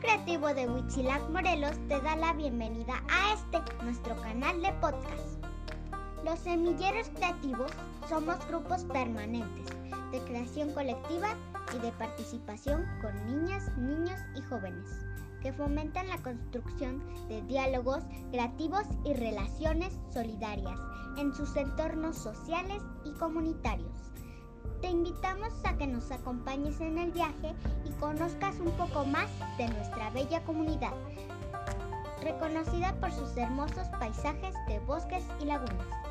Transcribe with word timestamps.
Creativo 0.00 0.54
de 0.54 0.68
Huitzilac 0.68 1.28
Morelos 1.30 1.76
te 1.88 2.00
da 2.00 2.14
la 2.14 2.32
bienvenida 2.32 3.02
a 3.10 3.34
este, 3.34 3.84
nuestro 3.84 4.14
canal 4.20 4.62
de 4.62 4.72
podcast. 4.74 5.44
Los 6.24 6.38
semilleros 6.38 7.08
creativos 7.16 7.72
somos 8.08 8.36
grupos 8.46 8.84
permanentes 8.84 9.66
de 10.12 10.20
creación 10.20 10.72
colectiva 10.72 11.34
y 11.74 11.78
de 11.80 11.90
participación 11.92 12.86
con 13.02 13.26
niñas, 13.26 13.76
niños 13.76 14.20
y 14.36 14.42
jóvenes 14.42 14.88
que 15.42 15.52
fomentan 15.52 16.06
la 16.06 16.18
construcción 16.18 17.02
de 17.28 17.42
diálogos 17.42 18.04
creativos 18.30 18.84
y 19.04 19.14
relaciones 19.14 19.98
solidarias 20.12 20.78
en 21.16 21.34
sus 21.34 21.56
entornos 21.56 22.16
sociales 22.16 22.82
y 23.04 23.12
comunitarios. 23.14 24.12
Te 24.80 24.88
invitamos 24.88 25.52
a 25.64 25.76
que 25.76 25.88
nos 25.88 26.10
acompañes 26.12 26.80
en 26.80 26.98
el 26.98 27.10
viaje 27.10 27.54
y 27.84 27.90
conozcas 28.00 28.60
un 28.60 28.70
poco 28.72 29.04
más 29.04 29.28
de 29.56 29.68
nuestra 29.68 30.08
bella 30.10 30.44
comunidad, 30.44 30.92
reconocida 32.22 32.94
por 33.00 33.10
sus 33.10 33.36
hermosos 33.36 33.88
paisajes 33.98 34.54
de 34.68 34.78
bosques 34.80 35.24
y 35.40 35.46
lagunas. 35.46 36.07